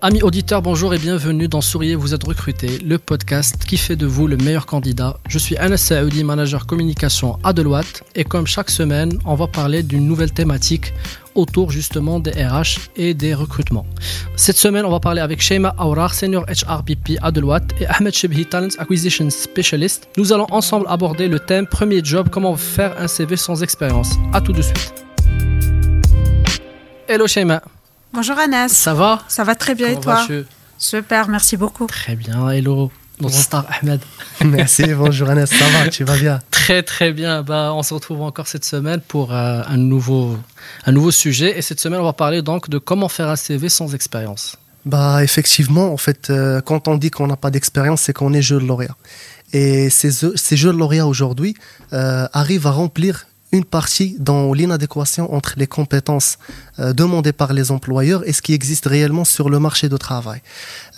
[0.00, 4.06] Amis auditeurs, bonjour et bienvenue dans Souriez, vous êtes recruté, le podcast qui fait de
[4.06, 5.18] vous le meilleur candidat.
[5.28, 9.82] Je suis Anas Saoudi, manager communication à Deloitte et comme chaque semaine, on va parler
[9.82, 10.94] d'une nouvelle thématique
[11.34, 13.86] autour justement des RH et des recrutements.
[14.36, 18.46] Cette semaine, on va parler avec Sheima Aourar, senior HRBP à Deloitte et Ahmed Shebhi,
[18.46, 20.08] talent acquisition specialist.
[20.16, 24.12] Nous allons ensemble aborder le thème premier job, comment faire un CV sans expérience.
[24.32, 24.94] À tout de suite.
[27.08, 27.60] Hello Sheima.
[28.12, 28.68] Bonjour Anas.
[28.68, 29.22] Ça va?
[29.28, 30.44] Ça va très bien Comment et toi
[30.78, 31.86] Super, merci beaucoup.
[31.86, 32.90] Très bien, hello.
[33.28, 34.00] Star Ahmed.
[34.44, 36.38] Merci, bonjour Anas, ça va, tu vas bien?
[36.52, 37.42] Très très bien.
[37.42, 40.38] Bah, on se retrouve encore cette semaine pour euh, un, nouveau,
[40.86, 41.58] un nouveau sujet.
[41.58, 44.56] Et cette semaine, on va parler donc de comment faire un CV sans expérience.
[44.84, 48.42] Bah effectivement, en fait, euh, quand on dit qu'on n'a pas d'expérience, c'est qu'on est
[48.42, 48.96] jeune lauréat.
[49.52, 51.54] Et ces, ces jeunes lauréats aujourd'hui
[51.92, 56.38] euh, arrivent à remplir une partie dans l'inadéquation entre les compétences
[56.78, 60.40] demandées par les employeurs et ce qui existe réellement sur le marché du travail.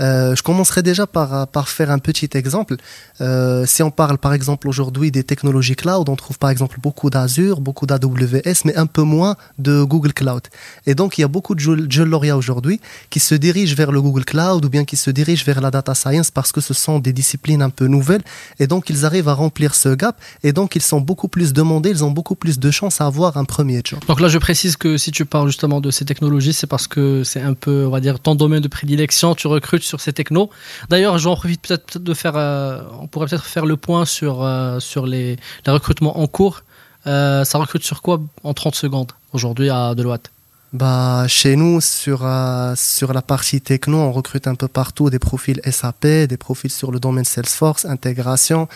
[0.01, 2.77] Euh, je commencerai déjà par, par faire un petit exemple.
[3.21, 7.11] Euh, si on parle par exemple aujourd'hui des technologies cloud, on trouve par exemple beaucoup
[7.11, 10.43] d'Azure, beaucoup d'AWS, mais un peu moins de Google Cloud.
[10.87, 14.01] Et donc il y a beaucoup de jeunes lauréats aujourd'hui qui se dirigent vers le
[14.01, 16.99] Google Cloud ou bien qui se dirigent vers la data science parce que ce sont
[16.99, 18.23] des disciplines un peu nouvelles
[18.59, 21.91] et donc ils arrivent à remplir ce gap et donc ils sont beaucoup plus demandés,
[21.91, 24.01] ils ont beaucoup plus de chances à avoir un premier job.
[24.09, 27.23] Donc là, je précise que si tu parles justement de ces technologies, c'est parce que
[27.23, 29.37] c'est un peu, on va dire, ton domaine de prédilection.
[29.37, 30.51] Tu recrutes sur ces technos.
[30.89, 34.43] D'ailleurs, j'en profite peut-être peut de faire, euh, on pourrait peut-être faire le point sur
[34.43, 36.63] euh, les, les, recrutements en cours.
[37.07, 40.31] Euh, ça recrute sur quoi en 30 secondes aujourd'hui à Deloitte?
[40.73, 45.19] Bah, chez nous, sur, euh, sur la partie techno, on recrute un peu partout des
[45.19, 48.69] profils SAP, des profils sur le domaine Salesforce, intégration,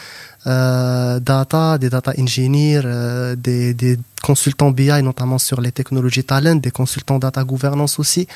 [0.49, 6.57] euh, data, des data engineers, euh, des, des, consultants BI, notamment sur les technologies talent,
[6.57, 8.27] des consultants data gouvernance aussi.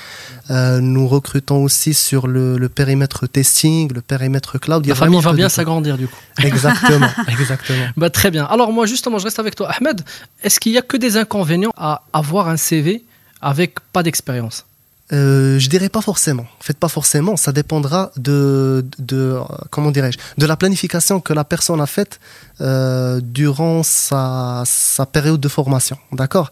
[0.51, 4.87] Nous recrutons aussi sur le, le, périmètre testing, le périmètre cloud.
[4.87, 6.19] La famille va bien s'agrandir du coup.
[6.45, 7.87] Exactement, exactement.
[7.97, 8.45] Bah, très bien.
[8.45, 10.03] Alors moi, justement, je reste avec toi, Ahmed.
[10.43, 13.07] Est-ce qu'il y a que des inconvénients à avoir un CV
[13.41, 14.65] avec pas d'expérience
[15.13, 16.43] euh, je dirais pas forcément.
[16.43, 17.37] En fait, pas forcément.
[17.37, 19.39] Ça dépendra de, de
[19.71, 22.21] comment dirais-je, de la planification que la personne a faite
[22.61, 25.97] euh, durant sa, sa période de formation.
[26.13, 26.51] D'accord?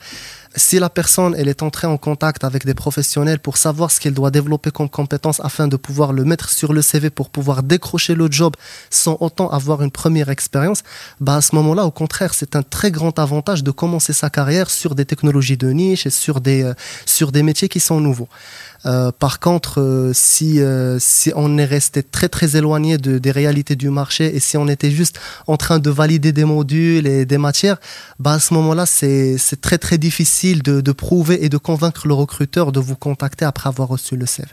[0.56, 4.14] Si la personne elle est entrée en contact avec des professionnels pour savoir ce qu'elle
[4.14, 8.14] doit développer comme compétence afin de pouvoir le mettre sur le CV pour pouvoir décrocher
[8.14, 8.54] le job
[8.90, 10.82] sans autant avoir une première expérience,
[11.20, 14.70] bah à ce moment-là, au contraire, c'est un très grand avantage de commencer sa carrière
[14.70, 16.74] sur des technologies de niche et sur des, euh,
[17.04, 18.28] sur des métiers qui sont nouveaux.
[18.84, 23.30] Euh, par contre, euh, si, euh, si on est resté très très éloigné de, des
[23.30, 27.24] réalités du marché et si on était juste en train de valider des modules et
[27.24, 27.78] des matières,
[28.18, 32.14] bah à ce moment-là, c'est très très difficile de, de prouver et de convaincre le
[32.14, 34.48] recruteur de vous contacter après avoir reçu le CV.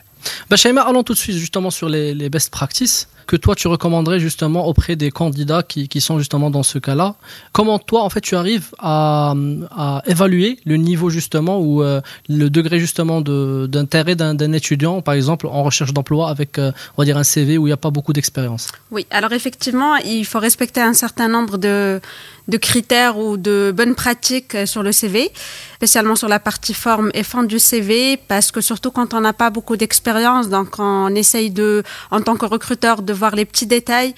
[0.50, 3.68] Bah, Shaima, allons tout de suite justement sur les, les, best practices que toi tu
[3.68, 7.16] recommanderais justement auprès des candidats qui, qui sont justement dans ce cas-là.
[7.52, 9.34] Comment toi en fait tu arrives à,
[9.72, 15.48] à évaluer le niveau justement ou euh, le degré justement d'intérêt d'un étudiant par exemple
[15.48, 17.92] en recherche d'emploi avec euh, on va dire un CV où il n'y a pas
[17.92, 18.70] beaucoup d'expérience?
[18.92, 22.00] Oui, alors effectivement il faut respecter un certain nombre de,
[22.48, 25.32] de critères ou de bonnes pratiques sur le CV,
[25.76, 29.34] spécialement sur la partie forme et fond du CV, parce que surtout quand on n'a
[29.34, 33.68] pas beaucoup d'expérience, donc on essaye de, en tant que recruteur, de voir les petits
[33.68, 34.14] détails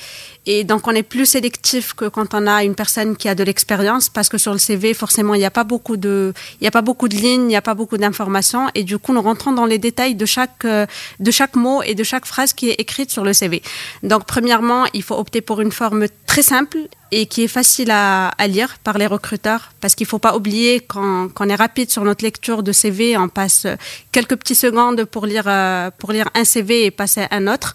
[0.47, 3.43] et donc on est plus sélectif que quand on a une personne qui a de
[3.43, 6.71] l'expérience, parce que sur le CV, forcément, il n'y a pas beaucoup de, il a
[6.71, 9.53] pas beaucoup de lignes, il n'y a pas beaucoup d'informations, et du coup, nous rentrons
[9.53, 13.09] dans les détails de chaque, de chaque mot et de chaque phrase qui est écrite
[13.09, 13.63] sur le CV.
[14.03, 16.77] Donc, premièrement, il faut opter pour une forme très simple
[17.17, 20.81] et qui est facile à, lire par les recruteurs, parce qu'il ne faut pas oublier
[20.81, 23.67] quand, quand on est rapide sur notre lecture de CV, on passe
[24.11, 25.49] quelques petites secondes pour lire,
[25.97, 27.73] pour lire un CV et passer à un autre.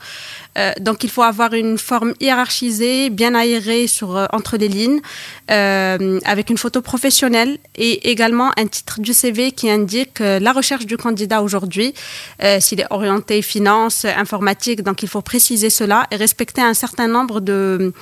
[0.59, 5.01] Euh, donc, il faut avoir une forme hiérarchisée, bien aérée sur, euh, entre les lignes,
[5.51, 10.87] euh, avec une photo professionnelle et également un titre du CV qui indique la recherche
[10.87, 11.95] du candidat aujourd'hui,
[12.61, 14.83] s'il est orienté finance, informatique.
[14.83, 17.93] Donc, il faut préciser cela et respecter un certain nombre de,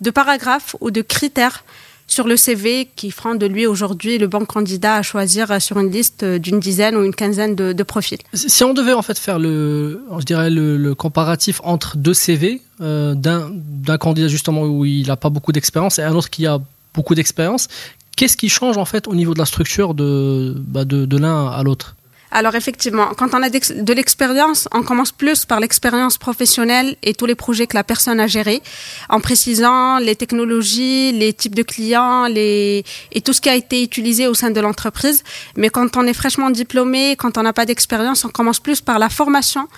[0.00, 1.64] de paragraphes ou de critères
[2.06, 5.90] sur le CV qui feront de lui aujourd'hui le bon candidat à choisir sur une
[5.90, 8.18] liste d'une dizaine ou une quinzaine de, profils.
[8.34, 13.14] Si on devait en fait faire le, je dirais le, comparatif entre deux CV, euh,
[13.14, 16.60] d'un candidat justement où il n'a pas beaucoup d'expérience et un autre qui a
[16.92, 17.68] beaucoup d'expérience,
[18.16, 21.62] qu'est-ce qui change en fait au niveau de la structure de, bah de l'un à
[21.62, 21.96] l'autre?
[22.30, 27.26] Alors effectivement, quand on a de l'expérience, on commence plus par l'expérience professionnelle et tous
[27.26, 28.60] les projets que la personne a gérés,
[29.08, 33.82] en précisant les technologies, les types de clients, les et tout ce qui a été
[33.82, 35.22] utilisé au sein de l'entreprise.
[35.56, 38.98] Mais quand on est fraîchement diplômé, quand on n'a pas d'expérience, on commence plus par
[38.98, 39.68] la formation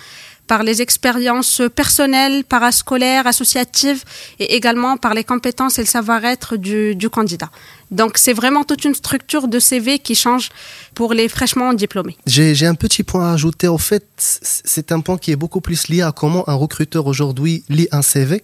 [0.47, 4.03] par les expériences personnelles, parascolaires, associatives
[4.39, 7.49] et également par les compétences et le savoir-être du, du, candidat.
[7.91, 10.49] Donc c'est vraiment toute une structure de CV qui change
[10.93, 12.17] pour les fraîchement diplômés.
[12.25, 13.67] J'ai un petit point à ajouter.
[13.67, 17.63] Au fait, c'est un point qui est beaucoup plus lié à comment un recruteur aujourd'hui
[17.69, 18.43] lit un CV.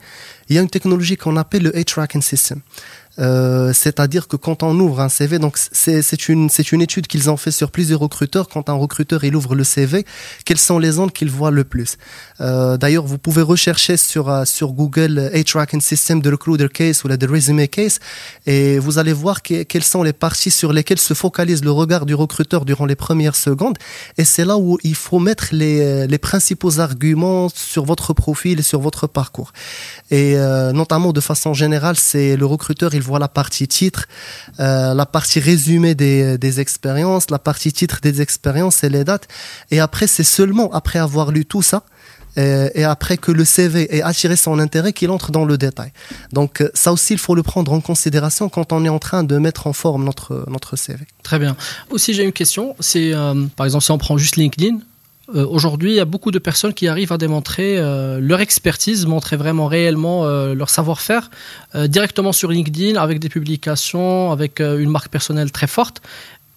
[0.50, 2.62] Il y a une technologie qu'on appelle le A-Tracking System.
[3.20, 7.38] Euh, c'est-à-dire que quand on ouvre un CV, donc c'est une, une étude qu'ils ont
[7.38, 8.48] fait sur plusieurs recruteurs.
[8.48, 10.06] Quand un recruteur il ouvre le CV,
[10.46, 11.98] quelles sont les ondes qu'il voit le plus?
[12.42, 17.08] Euh, D'ailleurs, vous pouvez rechercher sur, euh, sur Google A-Tracking System de Recruiter Case ou
[17.08, 18.00] de Resume Case
[18.46, 22.16] et vous allez voir quelles sont les parties sur lesquelles se focalise le regard du
[22.16, 23.78] recruteur durant les premières secondes.
[24.18, 28.64] Et c'est là où il faut mettre les, les principaux arguments sur votre profil et
[28.64, 29.54] sur votre parcours.
[30.10, 30.36] Et
[30.74, 34.08] notamment de façon générale, c'est le recruteur, il voit la partie titre,
[34.60, 39.28] euh, la partie résumé des, des, expériences, la partie titre des expériences et les dates.
[39.72, 41.84] Et après, c'est seulement après avoir lu tout ça,
[42.38, 45.92] euh, et, après que le CV ait attiré son intérêt qu'il entre dans le détail.
[46.32, 49.24] Donc euh, ça aussi, il faut le prendre en considération quand on est en train
[49.24, 51.06] de mettre en forme notre, notre CV.
[51.22, 51.56] Très bien.
[51.92, 52.76] Aussi, j'ai une question.
[52.80, 53.14] C'est,
[53.56, 54.80] par exemple, si on prend juste LinkedIn,
[55.30, 59.06] euh, aujourd'hui, il y a beaucoup de personnes qui arrivent à démontrer euh, leur expertise,
[59.06, 61.30] montrer vraiment réellement euh, leur savoir-faire
[61.86, 66.02] directement sur LinkedIn avec des publications, avec une marque personnelle très forte.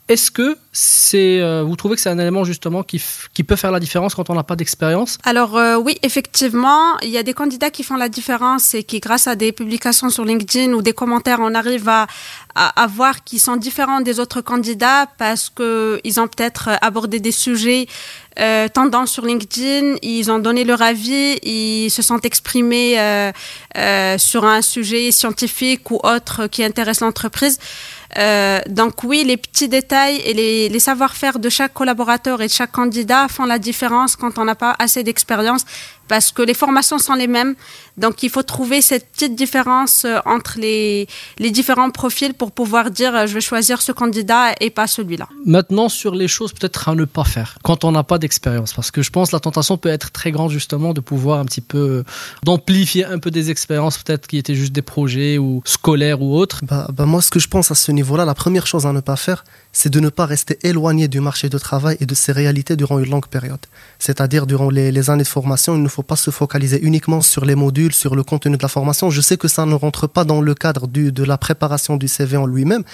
[0.08, 3.03] Est-ce que c'est, euh, vous trouvez que c'est un élément justement qui,
[3.35, 5.19] qui, peut faire la différence quand on n'a pas d'expérience?
[5.25, 9.00] Alors euh, oui, effectivement, il y a des candidats qui font la différence et qui,
[9.00, 12.06] grâce à des publications sur LinkedIn ou des commentaires, on arrive à,
[12.55, 17.32] à, voir qu'ils sont différents des autres candidats parce que ils ont peut-être abordé des
[17.32, 17.87] sujets
[18.38, 18.69] euh,
[19.06, 23.32] sur LinkedIn, ils ont donné leur avis, ils se sont exprimés euh,
[23.76, 27.59] euh, sur un sujet scientifique ou autre qui intéresse l'entreprise.
[28.18, 32.52] Euh, donc oui, les petits détails et les, les savoir-faire de chaque collaborateur et de
[32.52, 35.64] chaque candidat font la différence quand on n'a pas assez d'expérience
[36.08, 37.55] parce que les formations sont les mêmes.
[37.97, 41.08] Donc, il faut trouver cette petite différence euh, entre les,
[41.38, 45.29] les différents profils pour pouvoir dire euh, je vais choisir ce candidat et pas celui-là.
[45.47, 48.91] Maintenant, sur les choses peut-être à ne pas faire quand on n'a pas d'expérience, parce
[48.91, 51.62] que je pense que la tentation peut être très grande justement de pouvoir un petit
[51.62, 52.05] peu euh,
[52.44, 56.61] d'amplifier un peu des expériences peut-être qui étaient juste des projets ou scolaires ou autres.
[56.64, 59.00] Bah, bah moi, ce que je pense à ce niveau-là, la première chose à ne
[59.00, 59.44] pas faire,
[59.78, 62.99] c'est de ne pas rester éloigné du marché du travail et de ses réalités durant
[62.99, 63.61] une longue période.
[63.99, 67.55] C'est-à-dire durant les, années de formation, il ne faut pas se focaliser uniquement sur les
[67.55, 69.11] modules, sur le contenu de la formation.
[69.11, 72.38] Je sais que ça ne rentre pas dans le cadre de la préparation du CV
[72.38, 72.84] en lui-même,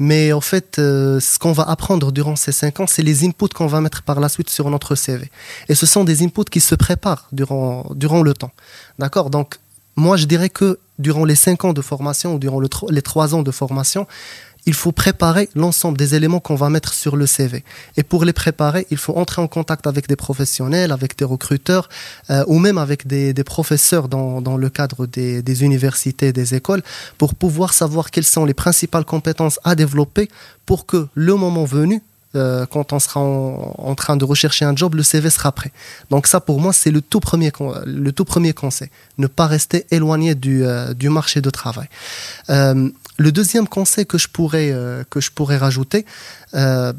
[0.00, 3.54] mais en fait, euh, ce qu'on va apprendre durant ces cinq ans, c'est les inputs
[3.54, 5.30] qu'on va mettre par la suite sur notre CV.
[5.68, 7.84] Et ce sont des inputs qui se préparent durant,
[8.24, 8.50] le temps.
[8.98, 9.30] D'accord?
[9.30, 9.60] Donc,
[9.94, 13.36] moi, je dirais que durant les cinq ans de formation ou durant le, les trois
[13.36, 14.08] ans de formation,
[14.66, 17.64] il faut préparer l'ensemble des éléments qu'on va mettre sur le CV.
[17.96, 21.88] Et pour les préparer, il faut entrer en contact avec des professionnels, avec des recruteurs
[22.30, 26.82] euh, ou même avec des, professeurs dans, dans, le cadre des, universités, des écoles,
[27.18, 30.28] pour pouvoir savoir quelles sont les principales compétences à développer
[30.66, 32.02] pour que le moment venu,
[32.36, 35.70] euh, quand on sera en, train de rechercher un job, le CV sera prêt.
[36.10, 37.52] Donc ça, pour moi, c'est le tout premier,
[37.86, 38.88] le tout premier conseil.
[39.18, 41.88] Ne pas rester éloigné du, euh, du marché de travail.
[42.50, 46.04] Euh, le deuxième conseil que je pourrais, euh, que je pourrais rajouter,
[46.54, 46.92] euh,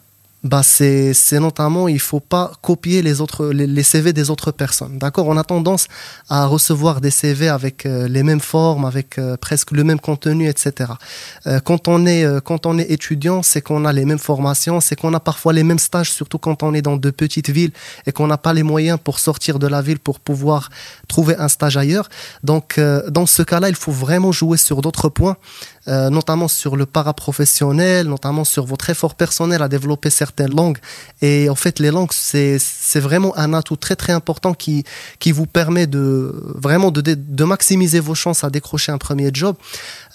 [0.45, 5.27] bah c'est notamment il faut pas copier les autres les, CV des autres personnes d'accord?
[5.27, 5.87] On a tendance
[6.29, 10.47] à recevoir des CV avec euh, les mêmes formes avec euh, presque le même contenu
[10.47, 10.91] etc
[11.47, 14.95] euh, quand on est quand on est étudiant c'est qu'on a les mêmes formations c'est
[14.95, 17.71] qu'on a parfois les mêmes stages surtout quand on est dans de petites villes
[18.05, 20.69] et qu'on n'a pas les moyens pour sortir de la ville pour pouvoir
[21.07, 22.07] trouver un stage ailleurs.
[22.43, 22.79] Donc
[23.09, 25.37] dans ce cas-là il faut vraiment jouer sur d'autres points
[25.87, 30.79] notamment sur le paraprofessionnel notamment sur votre effort personnel à développer certains langues.
[31.21, 34.83] Et en fait, les langues, c'est vraiment un atout très très important qui,
[35.19, 39.55] qui vous permet de vraiment de, de maximiser vos chances à décrocher un premier job.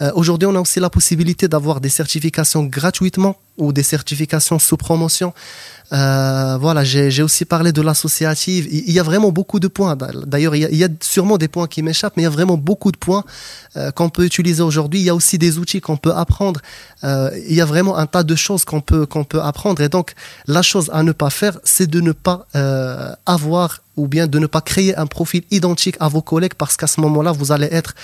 [0.01, 4.77] Euh, aujourd'hui, on a aussi la possibilité d'avoir des certifications gratuitement ou des certifications sous
[4.77, 5.33] promotion.
[5.93, 8.69] Euh, voilà, j'ai aussi parlé de l'associative.
[8.71, 9.97] Il, y a vraiment beaucoup de points.
[10.27, 12.93] D'ailleurs, il, y a sûrement des points qui m'échappent, mais il y a vraiment beaucoup
[12.93, 13.25] de points
[13.77, 15.01] euh, qu'on peut utiliser aujourd'hui.
[15.01, 16.61] Il y a aussi des outils qu'on peut apprendre.
[17.03, 19.83] Euh, il y a vraiment un tas de choses qu'on peut qu'on peut apprendre.
[19.83, 20.15] Et donc,
[20.47, 22.47] la chose à ne pas faire, c'est de ne pas
[23.27, 26.87] avoir ou bien de ne pas créer un profil identique à vos collègues parce qu'à
[26.87, 27.95] ce moment-là, vous allez être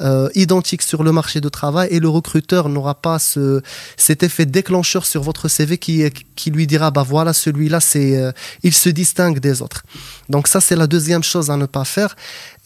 [0.00, 3.62] euh, identique sur le marché de travail et le recruteur n'aura pas ce,
[3.96, 8.32] cet effet déclencheur sur votre CV qui, qui lui dira, bah voilà, celui-là, c'est, euh,
[8.62, 9.82] il se distingue des autres.
[10.28, 12.14] Donc ça, c'est la deuxième chose à ne pas faire.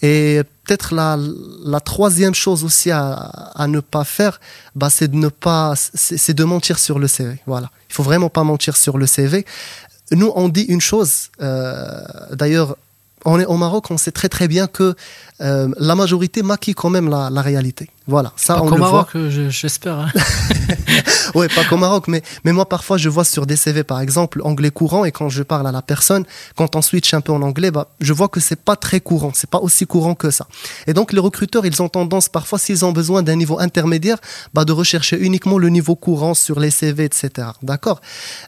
[0.02, 1.16] Et peut-être la,
[1.64, 3.12] la troisième chose aussi à,
[3.54, 4.40] à ne pas faire,
[4.74, 7.38] bah, c'est de ne pas, c'est de mentir sur le CV.
[7.46, 7.70] Voilà.
[7.88, 9.44] Il faut vraiment pas mentir sur le CV.
[10.12, 11.30] Nous, on dit une chose.
[11.40, 12.02] Euh,
[12.32, 12.76] D'ailleurs,
[13.24, 14.94] on est au Maroc, on sait très très bien que
[15.40, 17.88] euh, la majorité maquille quand même la, la réalité.
[18.06, 19.08] Voilà, ça Pas on qu'au le Maroc,
[19.50, 19.98] j'espère.
[20.00, 20.08] hein.
[21.34, 24.40] Ouais, pas qu'au Maroc, mais, mais moi parfois je vois sur des CV par exemple
[24.42, 26.24] anglais courant et quand je parle à la personne,
[26.56, 29.30] quand on switch un peu en anglais, bah, je vois que c'est pas très courant,
[29.34, 30.46] c'est pas aussi courant que ça.
[30.86, 34.18] Et donc les recruteurs, ils ont tendance parfois s'ils ont besoin d'un niveau intermédiaire,
[34.54, 37.48] bah, de rechercher uniquement le niveau courant sur les CV, etc.
[37.62, 38.00] D'accord?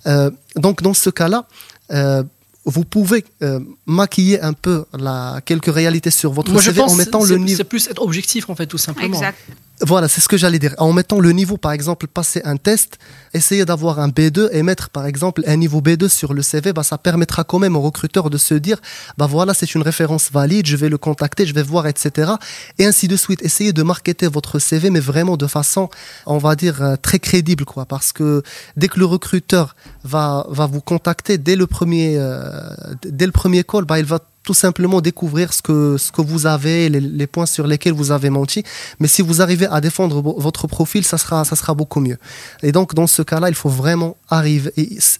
[0.07, 1.47] Euh, Donc dans ce cas-là,
[1.93, 2.23] euh,
[2.65, 6.93] vous pouvez euh, maquiller un peu la, quelques réalités sur votre Moi, je CV pense
[6.93, 7.57] en mettant le niveau.
[7.57, 9.17] c'est plus être objectif, en fait, tout simplement.
[9.17, 9.39] Exact.
[9.85, 10.75] Voilà, c'est ce que j'allais dire.
[10.79, 12.99] En mettant le niveau, par exemple, passer un test,
[13.35, 16.85] essayer d'avoir un B2 et mettre, par exemple, un niveau B2 sur le CV, bah,
[16.85, 18.79] ça permettra quand même au recruteur de se dire,
[19.19, 22.33] bah voilà, c'est une référence valide, je vais le contacter, je vais voir, etc.
[22.79, 23.43] Et ainsi de suite.
[23.43, 25.89] Essayez de marketer votre CV, mais vraiment de façon,
[26.27, 27.85] on va dire, euh, très crédible, quoi.
[27.85, 28.43] Parce que
[28.77, 29.75] dès que le recruteur
[30.05, 32.71] va, va vous contacter dès le premier, euh,
[33.05, 36.47] dès le premier call, bah, il va tout simplement découvrir ce que, ce que vous
[36.47, 38.65] avez, les, les points sur lesquels vous avez menti.
[38.99, 42.19] Mais si vous arrivez à défendre vo- votre profil, ça sera, ça sera beaucoup mieux.
[42.63, 44.73] Et donc, dans ce cas-là, il faut vraiment arriver.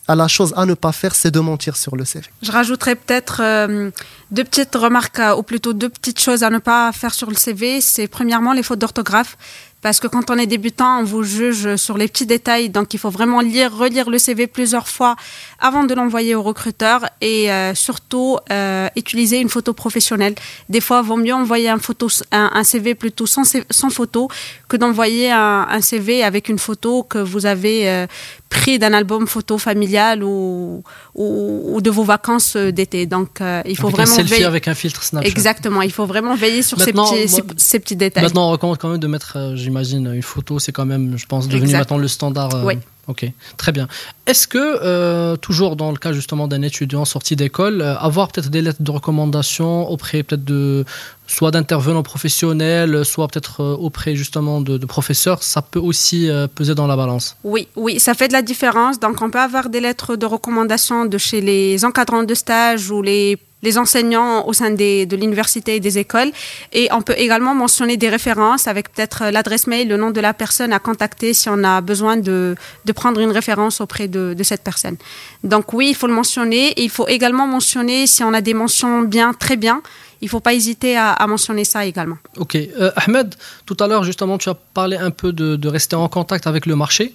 [0.09, 2.25] À la chose à ne pas faire, c'est de mentir sur le CV.
[2.43, 3.91] Je rajouterais peut-être euh,
[4.31, 7.37] deux petites remarques, à- ou plutôt deux petites choses à ne pas faire sur le
[7.37, 7.81] CV.
[7.81, 9.37] C'est premièrement les fautes d'orthographe.
[9.83, 12.71] Parce que quand on est débutant, on vous juge sur les petits détails.
[12.71, 15.17] Donc, il faut vraiment lire, relire le CV plusieurs fois
[15.59, 17.05] avant de l'envoyer au recruteur.
[17.21, 20.37] Et euh, surtout, euh, utiliser une photo professionnelle.
[20.69, 24.29] Des fois, il vaut mieux envoyer un, photo, un, CV plutôt sans, sans photo
[24.69, 28.07] que d'envoyer un, un CV avec une photo que vous avez
[28.53, 30.83] pris d'un album photo familial ou,
[31.15, 33.07] ou, ou de vos vacances euh, d'été.
[33.07, 34.45] Donc, euh, il faut Avec un vraiment selfie veiller.
[34.45, 35.29] avec un filtre Snapchat.
[35.29, 38.23] Exactement, il faut vraiment veiller sur ces petits, moi- ces, ces petits détails.
[38.25, 40.59] Maintenant, on recommande quand même de mettre, euh, j'imagine, une photo.
[40.59, 41.79] C'est quand même, je pense, devenu Exact.
[41.81, 42.55] maintenant le standard.
[42.55, 42.75] euh, Oui.
[43.09, 43.89] Ok, très bien.
[44.27, 48.49] Est-ce que, euh, toujours dans le cas justement d'un étudiant sorti d'école, euh, avoir peut-être
[48.49, 50.85] des lettres de recommandation auprès peut-être de
[51.27, 56.87] soit d'intervenants professionnels, soit peut-être euh, auprès justement de, professeurs, ça peut aussi peser dans
[56.87, 57.37] la balance?
[57.43, 59.01] Oui, oui, ça fait de la différence.
[59.01, 63.03] Donc, on peut avoir des lettres de recommandation de chez les encadrants de stage ou
[63.03, 66.31] les, les enseignants au sein de l'université et des écoles.
[66.73, 70.35] Et on peut également mentionner des références avec peut-être l'adresse mail, le nom de la
[70.35, 72.57] personne à contacter si on a besoin de,
[72.95, 74.97] prendre une référence auprès de, cette personne.
[75.45, 76.71] Donc, oui, il faut le mentionner.
[76.73, 79.83] Et il faut également mentionner si on a des mentions bien, très bien.
[80.21, 82.19] Il ne faut pas hésiter à, mentionner ça également.
[82.37, 82.55] Ok.
[82.57, 83.35] Euh, Ahmed,
[83.67, 86.77] tout à l'heure, justement, tu as parlé un peu de rester en contact avec le
[86.77, 87.15] marché.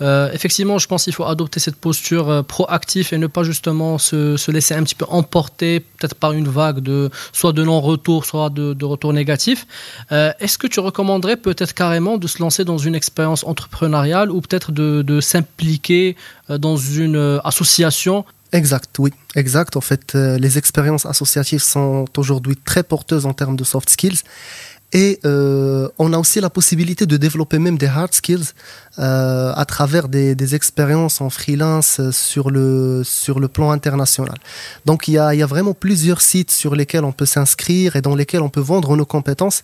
[0.00, 3.98] Euh, effectivement, je pense qu'il faut adopter cette posture euh, proactive et ne pas justement
[3.98, 8.24] se, se laisser un petit peu emporter, peut-être par une vague de soit de non-retour,
[8.24, 9.66] soit de, retour négatif.
[10.10, 14.40] Euh, Est-ce que tu recommanderais peut-être carrément de se lancer dans une expérience entrepreneuriale ou
[14.40, 16.16] peut-être de, de s'impliquer
[16.48, 18.24] dans une association?
[18.52, 19.76] Exact, oui, exact.
[19.76, 24.22] En fait, les expériences associatives sont aujourd'hui très porteuses en termes de soft skills.
[24.92, 28.52] Et euh, on a aussi la possibilité de développer même des hard skills
[28.98, 34.36] euh, à travers des, des expériences en freelance euh, sur le, sur le plan international.
[34.84, 38.02] Donc il y, a, y a vraiment plusieurs sites sur lesquels on peut s'inscrire et
[38.02, 39.62] dans lesquels on peut vendre nos compétences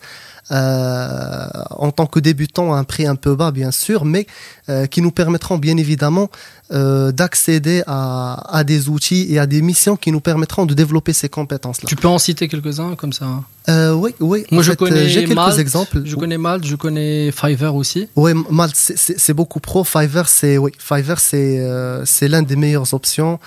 [0.51, 4.27] euh, en tant que débutant à un prix un peu bas, bien sûr, mais
[4.69, 6.31] euh, qui nous permettront bien évidemment
[6.73, 11.13] euh, d'accéder à, à des outils et à des missions qui nous permettront de développer
[11.13, 11.87] ces compétences-là.
[11.89, 13.27] Tu peux en citer quelques-uns comme ça
[13.69, 14.45] Euh, oui, oui.
[14.51, 16.03] Moi, En je fait, connais J'ai quelques Malte, exemples.
[16.05, 18.09] Je connais Malte, je connais Fiverr aussi.
[18.17, 19.85] Oui, Malte, c'est- beaucoup pro.
[19.85, 21.65] Fiverr, c'est oui, Fiverr, c'est
[22.05, 23.39] c'est l'un des meilleures options.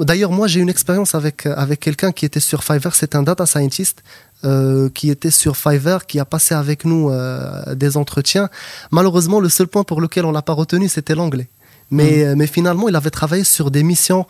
[0.00, 2.94] D'ailleurs, moi, j'ai une expérience avec avec quelqu'un qui était sur Fiverr.
[2.94, 4.02] C'est un data scientist
[4.44, 8.48] euh, qui était sur Fiverr, qui a passé avec nous euh, des entretiens.
[8.90, 11.48] Malheureusement, le seul point pour lequel on l'a pas retenu, c'était l'anglais.
[11.90, 14.26] Mais euh, mais finalement, il avait travaillé sur des missions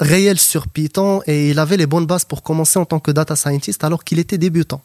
[0.00, 3.36] réelles sur Python et il avait les bonnes bases pour commencer en tant que data
[3.36, 4.82] scientist alors qu'il était débutant.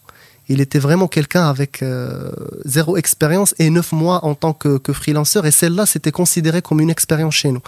[0.49, 2.31] Il était vraiment quelqu'un avec euh,
[2.65, 5.45] zéro expérience et neuf mois en tant que, que freelancer.
[5.45, 7.61] Et celle-là, c'était considéré comme une expérience chez nous.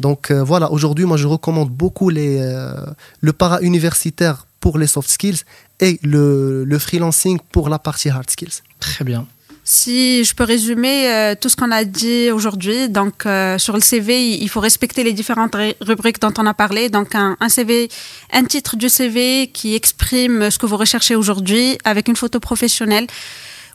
[0.00, 2.74] Donc euh, voilà, aujourd'hui, moi, je recommande beaucoup les, euh,
[3.20, 5.42] le para-universitaire pour les soft skills
[5.80, 8.62] et le, le freelancing pour la partie hard skills.
[8.80, 9.26] Très bien.
[9.62, 13.80] Si je peux résumer euh, tout ce qu'on a dit aujourd'hui, donc euh, sur le
[13.80, 16.88] CV, il faut respecter les différentes rubriques dont on a parlé.
[16.88, 17.88] Donc un, un, CV,
[18.32, 23.06] un titre du CV qui exprime ce que vous recherchez aujourd'hui avec une photo professionnelle.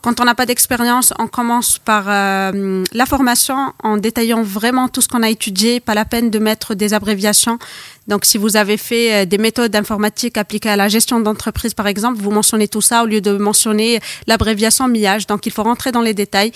[0.06, 5.02] Quand on n'a pas d'expérience, on commence par euh, la formation en détaillant vraiment tout
[5.02, 7.58] ce qu'on a étudié, pas la peine de mettre des abréviations.
[8.08, 11.88] Donc, si vous avez fait euh, des méthodes informatiques appliquées à la gestion d'entreprise, par
[11.88, 15.26] exemple, vous mentionnez tout ça au lieu de mentionner l'abréviation MIAGE.
[15.26, 16.52] Donc, il faut rentrer dans les détails.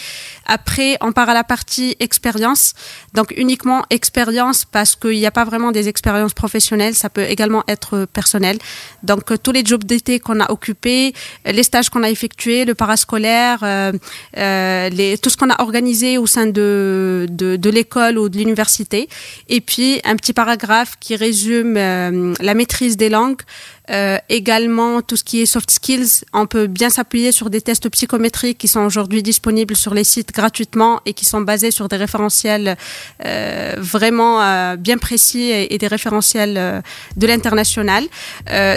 [0.46, 2.76] Après, on part à la partie expérience.
[3.16, 6.94] Donc, uniquement expérience parce qu'il n'y a pas vraiment des expériences professionnelles.
[6.94, 8.60] Ça peut également être personnel.
[9.02, 11.16] Donc, tous les jobs d'été qu'on a occupés,
[11.46, 13.92] les stages qu'on a effectués, le parascolaire, euh,
[14.38, 19.10] euh, tout ce qu'on a organisé au sein de, de, de l'école ou de l'université.
[19.48, 23.42] Et puis, un petit paragraphe qui résume euh, la maîtrise des langues,
[23.90, 26.24] euh, également tout ce qui est soft skills.
[26.34, 30.32] On peut bien s'appuyer sur des tests psychométriques qui sont aujourd'hui disponibles sur les sites
[30.32, 32.78] gratuitement et qui sont basés sur des référentiels
[33.26, 36.84] euh, vraiment bien précis et, des référentiels
[37.16, 38.04] de l'international.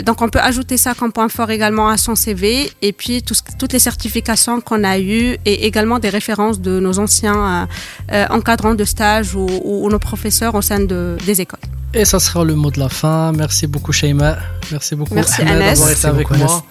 [0.04, 3.72] donc on peut ajouter ça comme point fort également à son CV et puis toutes
[3.72, 7.68] les certifications qu'on a eues et également des références de nos anciens
[8.30, 11.60] encadrants de stage ou, ou, nos professeurs au sein de, des écoles.
[11.94, 13.32] Et ça sera le mot de la fin.
[13.32, 14.38] Merci beaucoup, Sheima.
[14.70, 16.64] Merci beaucoup, Merci d'avoir été avec moi.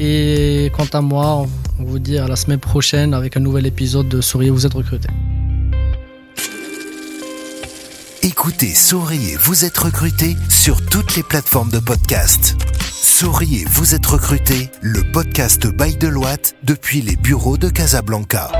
[0.00, 1.46] Et quant à moi,
[1.78, 4.74] on vous dit à la semaine prochaine avec un nouvel épisode de Souriez, vous êtes
[4.74, 5.08] recruté.
[8.22, 12.56] Écoutez Souriez, vous êtes recruté sur toutes les plateformes de podcast.
[12.90, 18.50] Souriez, vous êtes recruté, le podcast by Deloitte depuis les bureaux de Casablanca.